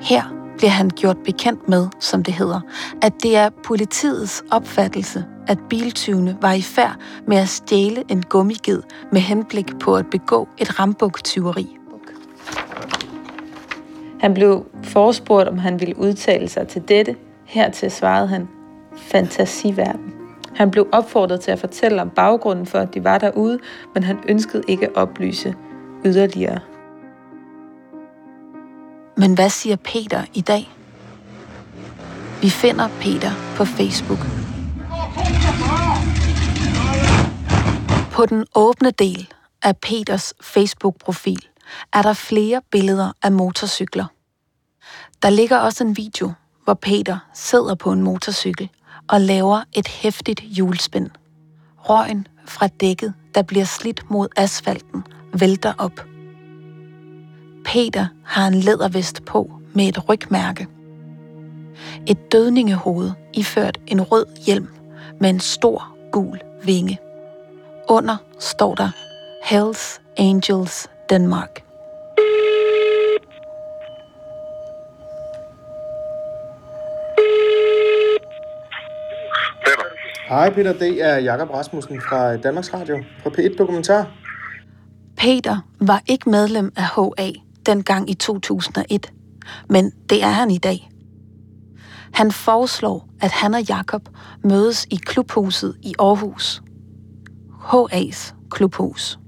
Her 0.00 0.39
bliver 0.60 0.70
han 0.70 0.90
gjort 0.90 1.16
bekendt 1.24 1.68
med, 1.68 1.88
som 2.00 2.22
det 2.22 2.34
hedder, 2.34 2.60
at 3.02 3.12
det 3.22 3.36
er 3.36 3.50
politiets 3.64 4.44
opfattelse, 4.50 5.24
at 5.48 5.58
biltyvene 5.70 6.36
var 6.40 6.52
i 6.52 6.62
færd 6.62 6.96
med 7.26 7.36
at 7.36 7.48
stjæle 7.48 8.04
en 8.08 8.22
gummiged 8.22 8.82
med 9.12 9.20
henblik 9.20 9.78
på 9.78 9.96
at 9.96 10.06
begå 10.10 10.48
et 10.58 10.80
rambuktyveri. 10.80 11.76
Han 14.20 14.34
blev 14.34 14.66
forespurgt, 14.82 15.48
om 15.48 15.58
han 15.58 15.80
ville 15.80 15.98
udtale 15.98 16.48
sig 16.48 16.68
til 16.68 16.82
dette. 16.88 17.16
Hertil 17.44 17.90
svarede 17.90 18.28
han, 18.28 18.48
fantasiverden. 18.96 20.14
Han 20.54 20.70
blev 20.70 20.88
opfordret 20.92 21.40
til 21.40 21.50
at 21.50 21.58
fortælle 21.58 22.02
om 22.02 22.10
baggrunden 22.10 22.66
for, 22.66 22.78
at 22.78 22.94
de 22.94 23.04
var 23.04 23.18
derude, 23.18 23.58
men 23.94 24.02
han 24.02 24.18
ønskede 24.28 24.62
ikke 24.68 24.86
at 24.86 24.96
oplyse 24.96 25.54
yderligere. 26.04 26.60
Men 29.20 29.34
hvad 29.34 29.50
siger 29.50 29.76
Peter 29.76 30.24
i 30.34 30.40
dag? 30.40 30.70
Vi 32.42 32.50
finder 32.50 32.88
Peter 33.00 33.30
på 33.56 33.64
Facebook. 33.64 34.18
På 38.12 38.26
den 38.26 38.44
åbne 38.54 38.90
del 38.90 39.28
af 39.62 39.76
Peters 39.76 40.34
Facebook-profil 40.42 41.46
er 41.92 42.02
der 42.02 42.12
flere 42.12 42.60
billeder 42.70 43.12
af 43.22 43.32
motorcykler. 43.32 44.06
Der 45.22 45.30
ligger 45.30 45.58
også 45.58 45.84
en 45.84 45.96
video, 45.96 46.32
hvor 46.64 46.74
Peter 46.74 47.18
sidder 47.34 47.74
på 47.74 47.92
en 47.92 48.02
motorcykel 48.02 48.68
og 49.08 49.20
laver 49.20 49.62
et 49.72 49.88
hæftigt 49.88 50.40
hjulspind. 50.40 51.10
Røgen 51.78 52.26
fra 52.46 52.66
dækket, 52.66 53.14
der 53.34 53.42
bliver 53.42 53.64
slidt 53.64 54.10
mod 54.10 54.28
asfalten, 54.36 55.04
vælter 55.34 55.72
op. 55.78 56.09
Peter 57.72 58.06
har 58.24 58.46
en 58.46 58.54
lædervest 58.54 59.24
på 59.24 59.50
med 59.74 59.88
et 59.88 60.08
rygmærke. 60.08 60.66
Et 62.08 62.32
dødningehoved 62.32 63.10
iført 63.34 63.80
en 63.86 64.02
rød 64.02 64.26
hjelm 64.46 64.68
med 65.20 65.30
en 65.30 65.40
stor 65.40 65.96
gul 66.12 66.40
vinge. 66.64 66.98
Under 67.88 68.16
står 68.38 68.74
der 68.74 68.90
Hells 69.44 70.00
Angels 70.18 70.90
Denmark. 71.10 71.64
Peter. 79.64 79.84
Hej 80.28 80.54
Peter, 80.54 80.72
det 80.72 81.04
er 81.04 81.18
Jakob 81.18 81.50
Rasmussen 81.50 82.00
fra 82.00 82.36
Danmarks 82.36 82.74
Radio, 82.74 83.04
fra 83.22 83.30
P1 83.30 83.56
Dokumentar. 83.56 84.10
Peter 85.16 85.58
var 85.80 86.02
ikke 86.08 86.30
medlem 86.30 86.72
af 86.76 86.84
HA, 86.84 87.30
dengang 87.70 88.10
i 88.10 88.14
2001, 88.14 89.12
men 89.68 89.92
det 90.10 90.22
er 90.22 90.30
han 90.30 90.50
i 90.50 90.58
dag. 90.58 90.90
Han 92.12 92.32
foreslår, 92.32 93.08
at 93.20 93.30
han 93.30 93.54
og 93.54 93.62
Jakob 93.62 94.08
mødes 94.44 94.86
i 94.90 94.96
klubhuset 94.96 95.76
i 95.82 95.94
Aarhus. 95.98 96.62
HA's 97.50 98.34
klubhus. 98.50 99.18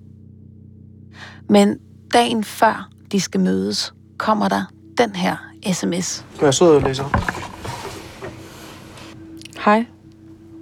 Men 1.48 1.78
dagen 2.12 2.44
før 2.44 2.90
de 3.12 3.20
skal 3.20 3.40
mødes, 3.40 3.94
kommer 4.16 4.48
der 4.48 4.64
den 4.98 5.14
her 5.14 5.36
sms. 5.72 6.24
Skal 6.34 6.44
jeg 6.44 6.54
sidde 6.54 6.76
og 6.76 6.82
læse 6.82 7.04
op? 7.04 7.16
Hej. 9.64 9.86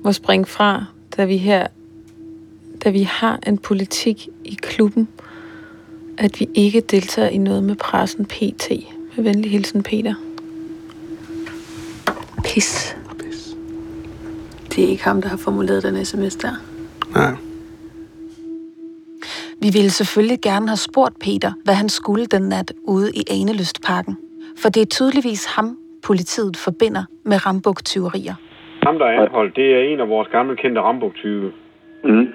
Må 0.05 0.13
springe 0.13 0.47
fra, 0.47 0.85
da 1.17 1.25
vi 1.25 1.37
her, 1.37 1.67
da 2.85 2.91
vi 2.91 3.03
har 3.03 3.39
en 3.47 3.59
politik 3.59 4.29
i 4.45 4.55
klubben, 4.55 5.09
at 6.21 6.41
vi 6.41 6.49
ikke 6.55 6.81
deltager 6.81 7.29
i 7.29 7.39
noget 7.39 7.63
med 7.63 7.77
pressen 7.77 8.25
PT. 8.25 8.71
Med 9.17 9.25
venlig 9.25 9.51
hilsen, 9.51 9.83
Peter. 9.83 10.15
Pis. 12.45 12.97
Pis. 13.19 13.57
Det 14.71 14.85
er 14.85 14.89
ikke 14.89 15.05
ham, 15.05 15.23
der 15.23 15.29
har 15.29 15.37
formuleret 15.37 15.83
den 15.83 16.05
sms 16.05 16.37
der. 16.37 16.53
Nej. 17.15 17.35
Vi 19.63 19.71
ville 19.73 19.91
selvfølgelig 19.91 20.41
gerne 20.41 20.69
have 20.69 20.77
spurgt 20.77 21.19
Peter, 21.21 21.53
hvad 21.65 21.75
han 21.75 21.89
skulle 21.89 22.27
den 22.27 22.43
nat 22.43 22.73
ude 22.83 23.11
i 23.15 23.23
Anelystparken. 23.31 24.17
For 24.63 24.69
det 24.69 24.81
er 24.83 24.87
tydeligvis 24.87 25.45
ham, 25.45 25.79
politiet 26.03 26.57
forbinder 26.57 27.05
med 27.25 27.47
Rambuk-tyverier. 27.47 28.35
Ham, 28.83 28.99
der 28.99 29.07
er 29.07 29.23
anholdt, 29.23 29.57
det 29.57 29.75
er 29.75 29.81
en 29.81 30.01
af 30.01 30.09
vores 30.09 30.29
gamle 30.29 30.57
kendte 30.57 30.81
Rambuk-tyve. 30.81 31.53
Mm. 32.05 32.27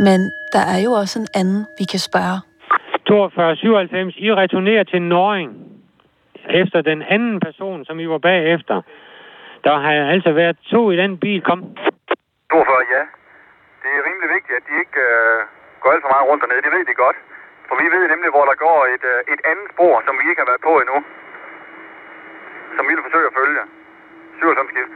Men 0.00 0.20
der 0.52 0.64
er 0.74 0.80
jo 0.84 0.90
også 0.92 1.18
en 1.22 1.28
anden, 1.40 1.66
vi 1.78 1.84
kan 1.92 1.98
spørge. 2.08 2.38
4297, 3.06 4.16
I 4.16 4.28
returnerer 4.42 4.84
til 4.84 5.02
Norring 5.02 5.50
efter 6.60 6.80
den 6.90 7.02
anden 7.02 7.40
person, 7.40 7.84
som 7.84 8.00
I 8.00 8.06
var 8.08 8.18
bagefter. 8.18 8.82
Der 9.64 9.74
har 9.84 9.92
altså 10.14 10.32
været 10.32 10.56
to 10.72 10.90
i 10.90 10.96
den 10.96 11.18
bil. 11.18 11.40
Kom. 11.48 11.58
42, 12.52 12.84
ja. 12.94 13.02
Det 13.82 13.90
er 13.98 14.02
rimelig 14.08 14.28
vigtigt, 14.36 14.54
at 14.60 14.64
de 14.68 14.74
ikke 14.82 14.98
øh, 15.10 15.36
går 15.80 15.90
alt 15.94 16.02
for 16.04 16.12
meget 16.14 16.26
rundt 16.28 16.40
dernede. 16.42 16.62
Det 16.66 16.72
ved 16.76 16.84
de 16.90 16.94
godt. 17.04 17.18
For 17.68 17.74
vi 17.82 17.86
ved 17.94 18.04
nemlig, 18.12 18.30
hvor 18.34 18.44
der 18.50 18.56
går 18.66 18.78
et, 18.94 19.04
øh, 19.12 19.32
et 19.34 19.40
andet 19.50 19.66
spor, 19.74 19.94
som 20.06 20.14
vi 20.20 20.24
ikke 20.30 20.40
har 20.42 20.48
været 20.52 20.62
på 20.68 20.72
endnu. 20.82 20.98
Som 22.76 22.82
vi 22.88 22.92
vil 22.96 23.04
forsøge 23.08 23.28
at 23.30 23.34
følge. 23.40 23.62
97 24.38 24.70
skift. 24.72 24.92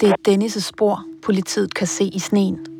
Det 0.00 0.08
er 0.14 0.18
Dennis' 0.28 0.64
spor, 0.72 0.94
politiet 1.26 1.70
kan 1.78 1.88
se 1.96 2.04
i 2.18 2.20
sneen. 2.28 2.75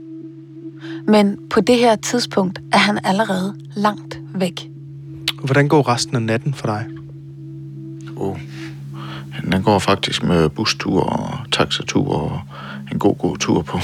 Men 1.06 1.38
på 1.50 1.60
det 1.60 1.78
her 1.78 1.96
tidspunkt 1.96 2.58
er 2.72 2.78
han 2.78 2.98
allerede 3.04 3.54
langt 3.74 4.18
væk. 4.34 4.68
Hvordan 5.44 5.68
går 5.68 5.88
resten 5.88 6.16
af 6.16 6.22
natten 6.22 6.54
for 6.54 6.66
dig? 6.66 6.86
Oh. 8.16 8.38
Den 9.52 9.62
går 9.62 9.78
faktisk 9.78 10.22
med 10.22 10.48
bustur 10.48 11.02
og 11.02 11.38
taxatur 11.52 12.16
og 12.16 12.40
en 12.92 12.98
god, 12.98 13.18
god 13.18 13.36
tur 13.36 13.62
på 13.62 13.78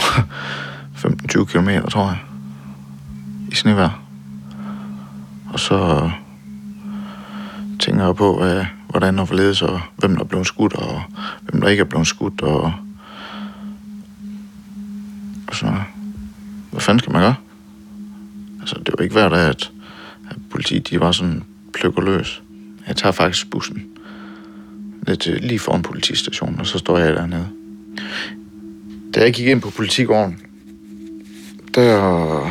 15-20 1.05 1.45
km, 1.45 1.69
tror 1.91 2.07
jeg. 2.07 2.19
I 3.51 3.55
snevejr. 3.55 4.03
Og 5.53 5.61
så 5.61 6.11
tænker 7.81 8.05
jeg 8.05 8.17
på, 8.17 8.39
hvad, 8.39 8.65
hvordan 8.89 9.19
og 9.19 9.27
hvorledes, 9.27 9.63
og 9.63 9.81
hvem 9.97 10.15
der 10.15 10.21
er 10.21 10.29
blevet 10.29 10.47
skudt, 10.47 10.75
og 10.75 11.03
hvem 11.43 11.61
der 11.61 11.69
ikke 11.69 11.81
er 11.81 11.85
blevet 11.85 12.07
skudt, 12.07 12.43
og, 12.43 12.73
og 15.49 15.55
så, 15.55 15.75
hvad 16.73 16.81
fanden 16.81 16.99
skal 16.99 17.13
man 17.13 17.23
gøre? 17.23 17.35
Altså, 18.61 18.77
det 18.87 18.95
var 18.99 19.03
ikke 19.03 19.13
hver 19.13 19.29
dag, 19.29 19.49
at, 19.49 19.73
at 20.31 20.37
politiet, 20.51 20.91
de 20.91 21.01
var 21.01 21.13
sådan 21.13 21.45
pløkkerløs. 21.75 22.43
Jeg 22.87 22.97
tager 22.97 23.13
faktisk 23.13 23.51
bussen 23.51 23.87
ned 25.07 25.17
til 25.17 25.33
øh, 25.33 25.41
lige 25.43 25.59
foran 25.59 25.83
politistationen, 25.83 26.61
og 26.61 26.67
så 26.67 26.79
står 26.79 26.99
jeg 26.99 27.15
dernede. 27.15 27.49
Da 29.15 29.21
jeg 29.21 29.35
gik 29.35 29.47
ind 29.47 29.61
på 29.61 29.71
politigården, 29.71 30.39
der 31.75 32.51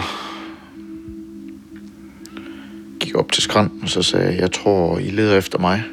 gik 2.99 3.15
op 3.15 3.31
til 3.31 3.43
skrænten, 3.43 3.79
og 3.83 3.89
så 3.89 4.01
sagde 4.01 4.25
jeg, 4.25 4.39
jeg 4.39 4.51
tror, 4.51 4.99
I 4.99 5.09
leder 5.09 5.37
efter 5.37 5.59
mig. 5.59 5.83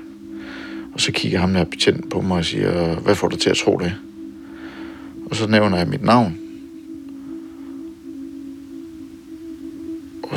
Og 0.94 1.00
så 1.00 1.12
kigger 1.12 1.38
ham 1.38 1.54
der 1.54 1.64
betjent 1.64 2.10
på 2.10 2.20
mig 2.20 2.38
og 2.38 2.44
siger, 2.44 2.94
hvad 2.94 3.14
får 3.14 3.28
du 3.28 3.36
til 3.36 3.50
at 3.50 3.56
tro 3.56 3.78
det? 3.78 3.94
Og 5.30 5.36
så 5.36 5.46
nævner 5.46 5.78
jeg 5.78 5.86
mit 5.86 6.02
navn. 6.02 6.47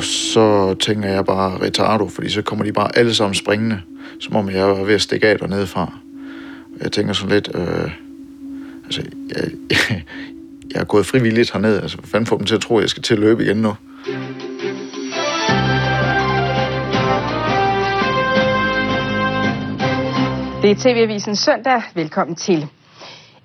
Og 0.02 0.06
så 0.06 0.74
tænker 0.74 1.08
jeg 1.08 1.24
bare 1.24 1.58
retardo, 1.62 2.08
fordi 2.08 2.30
så 2.30 2.42
kommer 2.42 2.64
de 2.64 2.72
bare 2.72 2.98
alle 2.98 3.14
sammen 3.14 3.34
springende, 3.34 3.80
som 4.20 4.36
om 4.36 4.50
jeg 4.50 4.68
var 4.68 4.84
ved 4.84 4.94
at 4.94 5.00
stikke 5.00 5.28
af 5.28 5.38
dernede 5.38 5.66
fra. 5.66 5.92
Og 6.74 6.82
jeg 6.82 6.92
tænker 6.92 7.12
sådan 7.12 7.34
lidt, 7.34 7.50
øh, 7.54 7.90
altså, 8.84 9.02
jeg, 9.28 9.44
jeg, 9.70 9.78
jeg 10.74 10.80
er 10.80 10.84
gået 10.84 11.06
frivilligt 11.06 11.52
herned, 11.52 11.82
altså, 11.82 11.96
hvad 11.96 12.08
fanden 12.08 12.26
får 12.26 12.36
dem 12.36 12.46
til 12.46 12.54
at 12.54 12.60
tro, 12.60 12.76
at 12.76 12.82
jeg 12.82 12.90
skal 12.90 13.02
til 13.02 13.14
at 13.14 13.20
løbe 13.20 13.44
igen 13.44 13.56
nu? 13.56 13.74
Det 20.62 20.70
er 20.70 20.74
TV-avisen 20.78 21.36
søndag. 21.36 21.82
Velkommen 21.94 22.36
til. 22.36 22.68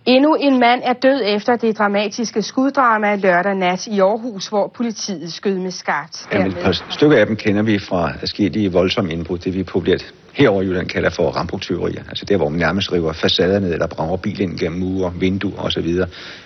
Endnu 0.07 0.35
en 0.35 0.59
mand 0.59 0.81
er 0.83 0.93
død 0.93 1.21
efter 1.25 1.55
det 1.55 1.77
dramatiske 1.77 2.41
skuddrama 2.41 3.15
lørdag 3.15 3.55
nat 3.55 3.87
i 3.87 3.99
Aarhus, 3.99 4.47
hvor 4.47 4.67
politiet 4.67 5.33
skød 5.33 5.57
med 5.57 5.71
skarpt. 5.71 6.27
Jamen, 6.33 6.47
et 6.47 6.57
par 6.57 6.83
stykker 6.89 7.17
af 7.17 7.25
dem 7.25 7.35
kender 7.35 7.63
vi 7.63 7.79
fra 7.79 8.11
forskellige 8.19 8.71
voldsomme 8.71 9.11
indbrud, 9.11 9.37
det 9.37 9.53
vi 9.53 9.63
populært 9.63 10.13
herover 10.33 10.61
i 10.61 10.65
Jylland 10.65 10.87
kalder 10.87 11.09
for 11.09 11.29
rambuktyverier. 11.29 12.03
Altså 12.09 12.25
der, 12.25 12.37
hvor 12.37 12.49
man 12.49 12.59
nærmest 12.59 12.91
river 12.91 13.13
facader 13.13 13.59
ned, 13.59 13.73
eller 13.73 13.87
brager 13.87 14.17
bilen 14.17 14.57
gennem 14.57 14.79
mure, 14.79 15.13
vinduer 15.13 15.61
osv., 15.61 15.95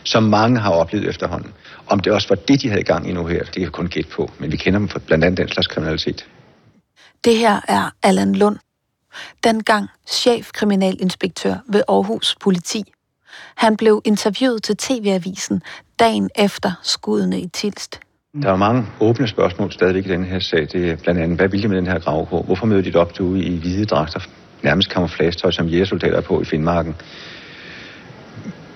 som 0.03 0.23
mange 0.23 0.59
har 0.59 0.71
oplevet 0.71 1.09
efterhånden. 1.09 1.53
Om 1.87 1.99
det 1.99 2.13
også 2.13 2.27
var 2.27 2.35
det, 2.35 2.61
de 2.61 2.67
havde 2.69 2.81
i 2.81 2.83
gang 2.83 3.07
endnu 3.07 3.25
her, 3.25 3.39
det 3.39 3.51
kan 3.51 3.61
jeg 3.61 3.71
kun 3.71 3.87
gætte 3.87 4.09
på. 4.09 4.31
Men 4.39 4.51
vi 4.51 4.57
kender 4.57 4.79
dem 4.79 4.87
for 4.87 4.99
blandt 4.99 5.25
andet 5.25 5.37
den 5.37 5.47
slags 5.47 5.67
kriminalitet. 5.67 6.25
Det 7.25 7.37
her 7.37 7.59
er 7.67 7.93
Allan 8.03 8.35
Lund, 8.35 8.57
dengang 9.43 9.87
chefkriminalinspektør 10.07 11.55
ved 11.67 11.81
Aarhus 11.89 12.35
Politi. 12.41 12.83
Han 13.55 13.77
blev 13.77 14.01
interviewet 14.05 14.63
til 14.63 14.77
TV-avisen 14.77 15.61
dagen 15.99 16.29
efter 16.35 16.71
skuddene 16.83 17.39
i 17.39 17.47
Tilst. 17.47 17.99
Der 18.41 18.51
er 18.51 18.55
mange 18.55 18.85
åbne 18.99 19.27
spørgsmål 19.27 19.71
stadigvæk 19.71 20.05
i 20.05 20.09
den 20.09 20.23
her 20.23 20.39
sag. 20.39 20.67
Det 20.71 20.89
er 20.89 20.95
blandt 20.95 21.21
andet, 21.21 21.37
hvad 21.37 21.47
vil 21.47 21.63
de 21.63 21.67
med 21.67 21.77
den 21.77 21.87
her 21.87 21.99
gravkår? 21.99 22.41
Hvorfor 22.43 22.65
møder 22.65 22.91
de 22.91 22.95
op 22.95 23.17
derude 23.17 23.43
i 23.43 23.57
hvide 23.59 23.85
dragter, 23.85 24.19
nærmest 24.61 24.89
kamuflagetøj, 24.89 25.51
som 25.51 25.67
jægersoldater 25.67 26.17
er 26.17 26.21
på 26.21 26.41
i 26.41 26.45
Finnmarken? 26.45 26.95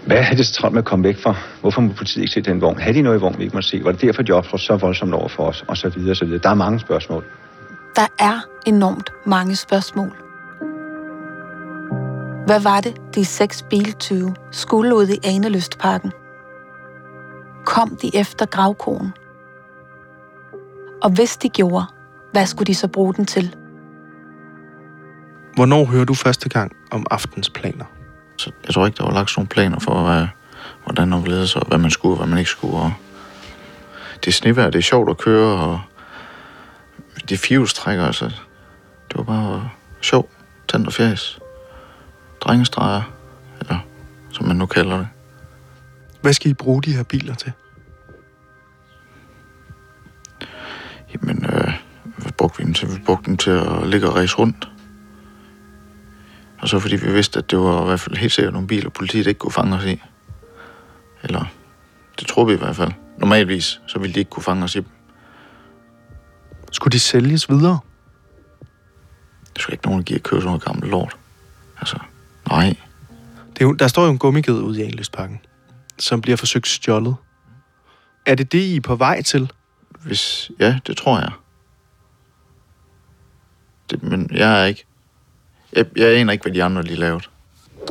Hvad 0.06 0.18
er 0.18 0.36
det 0.36 0.46
så 0.46 0.54
travlt 0.54 0.74
med 0.74 0.82
at 0.82 0.86
komme 0.86 1.06
væk 1.06 1.18
fra? 1.18 1.36
Hvorfor 1.62 1.82
må 1.82 1.94
politiet 1.94 2.24
ikke 2.24 2.34
se 2.34 2.42
den 2.42 2.62
vogn? 2.62 2.80
Har 2.80 2.92
de 2.92 3.02
noget 3.02 3.18
i 3.18 3.22
vogn, 3.22 3.38
vi 3.38 3.44
ikke 3.44 3.56
må 3.56 3.62
se? 3.62 3.82
Var 3.84 3.92
det 3.92 4.02
derfor, 4.02 4.24
de 4.24 4.32
optrådte 4.32 4.66
så 4.66 4.76
voldsomt 4.76 5.14
over 5.14 5.28
for 5.28 5.44
os? 5.44 5.64
Og 5.68 5.78
så 5.78 5.90
videre, 5.90 6.12
og 6.12 6.18
så 6.18 6.26
videre. 6.26 6.40
Der 6.44 6.50
er 6.50 6.54
mange 6.54 6.80
spørgsmål. 6.80 7.24
Der 7.96 8.08
er 8.20 8.40
enormt 8.66 9.10
mange 9.26 9.56
spørgsmål. 9.56 10.25
Hvad 12.46 12.60
var 12.60 12.82
det, 12.82 13.02
de 13.16 13.26
seks 13.26 13.66
biltyve 13.70 14.36
skulle 14.52 14.96
ud 14.96 15.08
i 15.08 15.20
Anelystparken? 15.24 16.12
Kom 17.66 17.98
de 18.02 18.16
efter 18.16 18.46
gravkonen? 18.46 19.14
Og 21.04 21.10
hvis 21.10 21.38
de 21.38 21.50
gjorde, 21.50 21.86
hvad 22.32 22.46
skulle 22.46 22.68
de 22.68 22.76
så 22.76 22.88
bruge 22.88 23.14
den 23.14 23.26
til? 23.26 23.56
Hvornår 25.56 25.86
hører 25.86 26.06
du 26.06 26.14
første 26.14 26.50
gang 26.50 26.72
om 26.92 27.06
aftens 27.12 27.50
planer? 27.50 27.86
Så 28.38 28.52
jeg 28.66 28.74
tror 28.74 28.86
ikke, 28.86 28.98
der 28.98 29.04
var 29.04 29.14
lagt 29.14 29.32
sådan 29.32 29.48
planer 29.48 29.80
for, 29.80 30.04
hvad, 30.04 30.28
hvordan 30.84 31.14
og 31.14 31.20
hvorledes, 31.20 31.56
og 31.56 31.68
hvad 31.68 31.78
man 31.78 31.92
skulle, 31.92 32.14
og 32.14 32.18
hvad 32.18 32.28
man 32.28 32.38
ikke 32.38 32.52
skulle. 32.52 32.78
Og 32.78 32.94
det 34.16 34.28
er 34.28 34.32
snevejr, 34.32 34.70
det 34.70 34.80
er 34.80 34.84
sjovt 34.84 35.10
at 35.10 35.18
køre, 35.18 35.60
og 35.62 35.80
det 37.30 37.40
firehjulstrækker, 37.40 38.06
altså. 38.06 38.26
Det 39.10 39.18
var 39.18 39.24
bare 39.24 39.70
sjov, 40.02 40.30
tændt 40.68 40.88
og 40.88 40.94
fjæs. 40.94 41.40
Drengestreger, 42.46 43.02
eller 43.60 43.80
som 44.32 44.48
man 44.48 44.56
nu 44.56 44.66
kalder 44.66 44.98
det. 44.98 45.08
Hvad 46.22 46.34
skal 46.34 46.52
I 46.52 46.54
bruge 46.54 46.82
de 46.82 46.94
her 46.94 47.04
biler 47.04 47.36
til? 47.36 47.52
Jamen, 51.14 51.46
øh, 51.46 51.74
hvad 52.18 52.32
brugte 52.38 52.58
vi 52.58 52.64
dem 52.64 52.74
til? 52.74 52.88
Vi 52.88 53.02
brugte 53.06 53.26
dem 53.26 53.38
til 53.38 53.52
at 53.52 53.88
ligge 53.88 54.10
og 54.10 54.16
race 54.16 54.36
rundt. 54.36 54.70
Og 56.60 56.70
så 56.70 56.80
fordi 56.80 56.96
vi 56.96 57.12
vidste, 57.12 57.40
at 57.40 57.52
det 57.52 57.60
var 57.60 57.84
i 57.84 57.86
hvert 57.86 58.00
fald 58.00 58.18
helt 58.18 58.32
sikkert 58.32 58.54
nogle 58.54 58.68
biler, 58.68 58.90
politiet 58.90 59.28
ikke 59.28 59.38
kunne 59.38 59.52
fange 59.52 59.76
os 59.76 59.86
i. 59.86 60.02
Eller, 61.24 61.46
det 62.20 62.28
tror 62.28 62.46
vi 62.46 62.54
i 62.54 62.58
hvert 62.58 62.76
fald. 62.76 62.92
Normalvis, 63.18 63.82
så 63.88 64.00
ville 64.00 64.14
de 64.14 64.20
ikke 64.20 64.32
kunne 64.32 64.44
fange 64.44 64.64
os 64.64 64.76
i 64.76 64.80
dem. 64.80 64.90
Skulle 66.72 66.92
de 66.92 67.00
sælges 67.00 67.50
videre? 67.50 67.80
Det 69.54 69.62
skulle 69.62 69.74
ikke 69.74 69.86
nogen, 69.86 70.00
der 70.00 70.04
giver 70.04 70.20
købe 70.20 70.42
sådan 70.42 70.46
noget 70.46 70.64
gammelt 70.64 70.92
lort. 70.92 71.18
Altså, 71.80 71.98
nej. 72.50 72.76
Det 73.54 73.62
er 73.62 73.66
jo, 73.66 73.74
der 73.74 73.88
står 73.88 74.06
jo 74.06 74.12
en 74.12 74.18
gummiged 74.18 74.54
ude 74.54 74.82
i 74.82 74.86
Engløsparken, 74.86 75.40
som 76.00 76.22
bliver 76.22 76.38
forsøgt 76.38 76.68
stjålet. 76.68 77.16
Er 78.26 78.36
det 78.36 78.52
det, 78.52 78.60
I 78.60 78.76
er 78.76 78.82
på 78.82 78.96
vej 78.96 79.22
til? 79.22 79.52
Hvis, 80.04 80.52
ja, 80.60 80.80
det 80.88 80.98
tror 80.98 81.20
jeg. 81.20 81.32
Det, 83.90 84.04
men 84.04 84.30
jeg 84.34 84.62
er 84.62 84.66
ikke... 84.66 84.86
Jeg, 85.74 85.86
jeg 85.98 86.18
aner 86.18 86.34
ikke, 86.34 86.42
hvad 86.42 86.54
de 86.54 86.64
andre 86.64 86.84
de 86.84 86.96
lavede. 86.96 87.24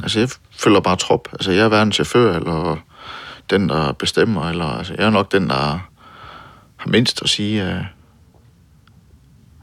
Altså, 0.03 0.21
jeg 0.21 0.29
følger 0.51 0.81
bare 0.81 0.97
trop. 0.97 1.29
Altså, 1.33 1.53
jeg 1.53 1.65
er 1.65 1.69
hverken 1.69 1.93
chauffør, 1.93 2.37
eller 2.37 2.77
den, 3.51 3.69
der 3.69 3.93
bestemmer, 3.93 4.49
eller... 4.49 4.65
Altså, 4.65 4.95
jeg 4.99 5.07
er 5.07 5.11
nok 5.11 5.33
den, 5.33 5.49
der 5.49 5.81
har 6.77 6.89
mindst 6.89 7.23
at 7.23 7.29
sige 7.29 7.63
af, 7.63 7.87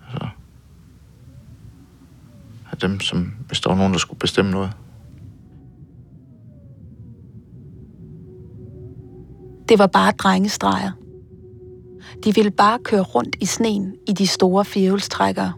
altså, 0.05 0.27
af 2.71 2.77
dem, 2.77 2.99
som, 2.99 3.33
hvis 3.47 3.59
der 3.59 3.69
var 3.69 3.77
nogen, 3.77 3.93
der 3.93 3.99
skulle 3.99 4.19
bestemme 4.19 4.51
noget. 4.51 4.71
Det 9.71 9.79
var 9.79 9.87
bare 9.87 10.11
drengestreger. 10.11 10.91
De 12.23 12.35
ville 12.35 12.51
bare 12.51 12.79
køre 12.83 13.01
rundt 13.01 13.35
i 13.39 13.45
sneen 13.45 13.95
i 14.07 14.13
de 14.13 14.27
store 14.27 14.65
firehjulstrækkere. 14.65 15.53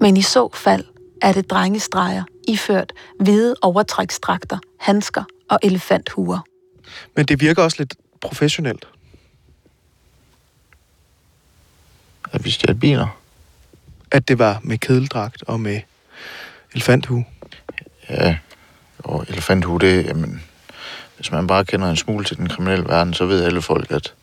Men 0.00 0.16
i 0.16 0.22
så 0.22 0.48
fald 0.54 0.84
er 1.22 1.32
det 1.32 1.50
drengestreger 1.50 2.24
iført 2.48 2.92
hvide 3.20 3.54
overtrækstrakter, 3.62 4.58
handsker 4.80 5.24
og 5.50 5.58
elefanthuer. 5.62 6.38
Men 7.16 7.26
det 7.26 7.40
virker 7.40 7.62
også 7.62 7.76
lidt 7.80 7.94
professionelt. 8.20 8.88
At 12.32 12.44
vi 12.44 12.50
stjal 12.50 12.74
biler? 12.74 13.18
At 14.10 14.28
det 14.28 14.38
var 14.38 14.60
med 14.62 14.78
kedeldragt 14.78 15.42
og 15.42 15.60
med 15.60 15.80
elefanthue? 16.74 17.24
Ja, 18.10 18.38
og 18.98 19.26
elefanthue, 19.28 19.78
det 19.78 20.06
jamen, 20.06 20.42
hvis 21.18 21.32
man 21.32 21.46
bare 21.46 21.64
kender 21.64 21.90
en 21.90 21.96
smule 21.96 22.24
til 22.24 22.36
den 22.36 22.48
kriminelle 22.48 22.88
verden, 22.88 23.14
så 23.14 23.26
ved 23.26 23.44
alle 23.44 23.62
folk, 23.62 23.90
at, 23.90 24.14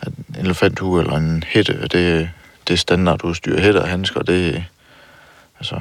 at 0.00 0.12
en 0.28 0.36
elefanthue 0.36 1.00
eller 1.00 1.16
en 1.16 1.42
hætte, 1.46 1.82
det, 1.82 2.30
det 2.68 2.74
er 2.74 2.76
standardudstyr. 2.76 3.60
Hætter 3.60 3.80
og 3.80 3.88
handsker, 3.88 4.22
det 4.22 4.64
altså, 5.58 5.80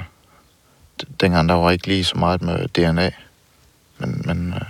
dengang 1.21 1.49
der 1.49 1.55
var 1.55 1.71
ikke 1.71 1.87
lige 1.87 2.03
så 2.03 2.17
meget 2.17 2.41
med 2.41 2.67
DNA. 2.67 3.11
Men, 3.97 4.21
men 4.25 4.53
øh, 4.53 4.61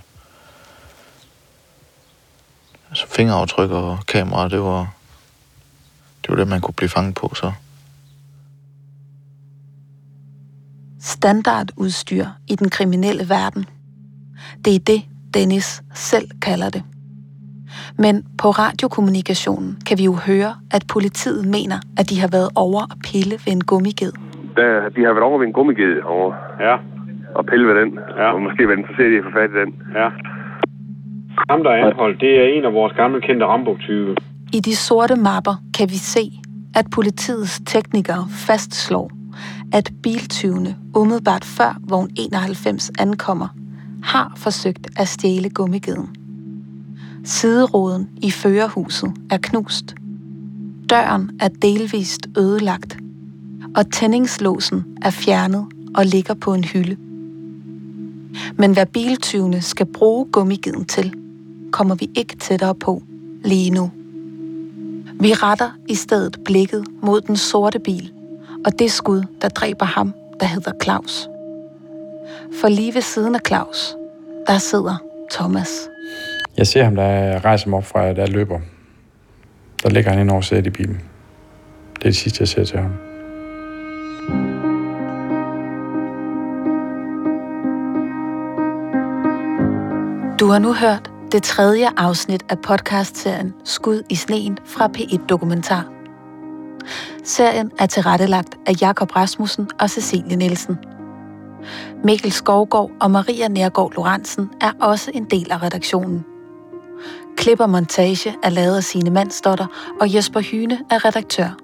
altså 2.90 3.08
fingeraftryk 3.08 3.72
og 3.72 4.00
kamera, 4.08 4.50
det 4.50 4.62
var, 4.62 4.94
det 6.22 6.30
var 6.30 6.36
det, 6.36 6.48
man 6.48 6.62
kunne 6.62 6.74
blive 6.74 6.90
fanget 6.90 7.16
på 7.16 7.34
så. 7.36 7.52
Standardudstyr 11.02 12.28
i 12.48 12.56
den 12.56 12.70
kriminelle 12.70 13.30
verden. 13.30 13.66
Det 14.66 14.76
er 14.76 14.80
det, 14.80 15.04
Dennis 15.36 15.84
selv 15.94 16.28
kalder 16.42 16.70
det. 16.70 16.84
Men 17.98 18.16
på 18.42 18.48
radiokommunikationen 18.50 19.78
kan 19.88 19.98
vi 19.98 20.04
jo 20.04 20.16
høre, 20.28 20.52
at 20.72 20.84
politiet 20.94 21.46
mener, 21.46 21.78
at 22.00 22.10
de 22.10 22.20
har 22.20 22.30
været 22.38 22.50
over 22.56 22.82
og 22.82 22.98
pille 23.10 23.36
ved 23.46 23.54
en 23.58 23.64
gummiged. 23.64 24.14
Der, 24.58 24.90
de 24.96 25.02
har 25.06 25.14
været 25.16 25.28
over 25.30 25.38
ved 25.40 25.48
en 25.48 25.54
gummiged 25.54 26.02
over. 26.16 26.34
Ja. 26.60 26.76
Og 27.36 27.46
pille 27.46 27.68
ved 27.68 27.76
den. 27.82 28.00
Ja. 28.20 28.28
Og 28.34 28.42
måske 28.42 28.68
været 28.68 28.80
interesseret 28.80 29.12
i 29.14 29.18
at 29.18 29.24
få 29.28 29.32
fat 29.40 29.50
i 29.56 29.58
den. 29.62 29.72
Ja. 30.00 30.08
Ham, 31.50 31.64
der 31.64 31.72
er 31.72 31.86
anholdt, 31.86 32.22
det 32.22 32.32
er 32.42 32.46
en 32.58 32.66
af 32.66 32.74
vores 32.74 32.94
gamle 32.94 33.22
kendte 33.22 33.46
Rambo-tyve. 33.46 34.16
I 34.54 34.60
de 34.60 34.76
sorte 34.76 35.16
mapper 35.16 35.56
kan 35.78 35.90
vi 35.90 36.00
se, 36.16 36.32
at 36.76 36.86
politiets 36.96 37.62
teknikere 37.66 38.26
fastslår, 38.48 39.12
at 39.74 39.92
biltyvene 40.04 40.76
umiddelbart 40.96 41.46
før 41.58 41.78
vogn 41.90 42.10
91 42.18 42.92
ankommer, 43.00 43.48
har 44.06 44.34
forsøgt 44.36 44.88
at 44.96 45.08
stjæle 45.08 45.50
gummigeden. 45.50 46.10
Sideroden 47.24 48.10
i 48.22 48.32
førerhuset 48.32 49.14
er 49.32 49.38
knust. 49.38 49.96
Døren 50.90 51.32
er 51.40 51.48
delvist 51.48 52.28
ødelagt, 52.38 52.98
og 53.76 53.92
tændingslåsen 53.92 54.84
er 55.02 55.10
fjernet 55.10 55.66
og 55.96 56.06
ligger 56.06 56.34
på 56.34 56.54
en 56.54 56.64
hylde. 56.64 56.98
Men 58.58 58.74
hvad 58.74 58.86
biltyvene 58.86 59.62
skal 59.62 59.86
bruge 59.86 60.26
gummigeden 60.32 60.86
til, 60.86 61.14
kommer 61.72 61.96
vi 61.96 62.10
ikke 62.16 62.36
tættere 62.36 62.76
på 62.76 63.04
lige 63.44 63.70
nu. 63.70 63.92
Vi 65.20 65.34
retter 65.34 65.70
i 65.90 65.96
stedet 65.96 66.38
blikket 66.46 66.88
mod 67.02 67.22
den 67.22 67.38
sorte 67.38 67.80
bil, 67.80 68.12
og 68.66 68.80
det 68.80 68.92
skud, 68.92 69.24
der 69.42 69.50
dræber 69.50 69.86
ham, 69.86 70.14
der 70.40 70.46
hedder 70.46 70.72
Claus. 70.84 71.28
For 72.62 72.68
lige 72.68 72.94
ved 72.94 73.02
siden 73.02 73.36
af 73.36 73.42
Claus, 73.48 73.96
der 74.48 74.58
sidder 74.58 74.98
Thomas. 75.32 75.70
Jeg 76.58 76.68
ser 76.68 76.84
ham, 76.84 76.96
der 76.96 77.46
rejser 77.46 77.70
mig 77.70 77.78
op 77.78 77.86
fra, 77.86 78.14
der 78.14 78.28
løber. 78.28 78.60
Der 79.84 79.90
ligger 79.90 80.12
han 80.12 80.20
ind 80.20 80.32
over 80.32 80.42
sædet 80.42 80.68
i 80.68 80.70
bilen. 80.70 81.02
Det 81.96 82.02
er 82.02 82.10
det 82.10 82.16
sidste, 82.16 82.42
jeg 82.42 82.48
ser 82.48 82.64
til 82.64 82.80
ham. 82.80 82.92
Du 90.40 90.48
har 90.48 90.60
nu 90.60 90.74
hørt 90.74 91.12
det 91.32 91.44
tredje 91.44 91.88
afsnit 91.98 92.44
af 92.50 92.60
podcastserien 92.60 93.54
Skud 93.64 94.04
i 94.10 94.16
sneen 94.16 94.58
fra 94.66 94.90
P1 94.98 95.26
Dokumentar. 95.26 95.86
Serien 97.24 97.72
er 97.80 97.86
tilrettelagt 97.86 98.58
af 98.66 98.74
Jakob 98.82 99.16
Rasmussen 99.16 99.70
og 99.80 99.90
Cecilie 99.90 100.36
Nielsen. 100.36 100.95
Mikkel 102.04 102.32
Skovgaard 102.32 102.92
og 103.02 103.12
Maria 103.12 103.48
Nærgaard 103.48 103.94
Lorentzen 103.96 104.50
er 104.62 104.72
også 104.82 105.12
en 105.14 105.26
del 105.26 105.52
af 105.52 105.64
redaktionen. 105.64 106.26
Klip 107.38 107.60
og 107.60 107.70
montage 107.70 108.36
er 108.44 108.50
lavet 108.50 108.78
af 108.78 108.84
sine 108.84 109.10
Mandsdotter, 109.10 109.66
og 110.02 110.16
Jesper 110.16 110.40
Hyne 110.40 110.80
er 110.92 111.06
redaktør. 111.06 111.58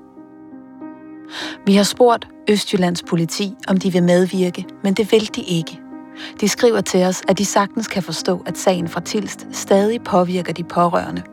Vi 1.65 1.75
har 1.75 1.83
spurgt 1.83 2.27
Østjyllands 2.49 3.03
politi, 3.03 3.53
om 3.67 3.77
de 3.77 3.91
vil 3.91 4.03
medvirke, 4.03 4.65
men 4.83 4.93
det 4.93 5.11
vil 5.11 5.35
de 5.35 5.41
ikke. 5.41 5.79
De 6.41 6.49
skriver 6.49 6.81
til 6.81 7.03
os, 7.03 7.21
at 7.27 7.37
de 7.37 7.45
sagtens 7.45 7.87
kan 7.87 8.03
forstå, 8.03 8.43
at 8.45 8.57
sagen 8.57 8.87
fra 8.87 9.01
Tilst 9.01 9.47
stadig 9.51 10.03
påvirker 10.03 10.53
de 10.53 10.63
pårørende. 10.63 11.23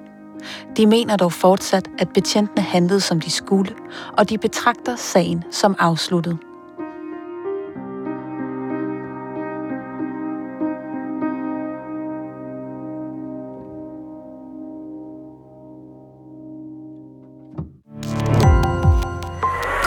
De 0.76 0.86
mener 0.86 1.16
dog 1.16 1.32
fortsat, 1.32 1.88
at 1.98 2.08
betjentene 2.08 2.62
handlede 2.62 3.00
som 3.00 3.20
de 3.20 3.30
skulle, 3.30 3.74
og 4.18 4.30
de 4.30 4.38
betragter 4.38 4.96
sagen 4.96 5.44
som 5.50 5.76
afsluttet. 5.78 6.38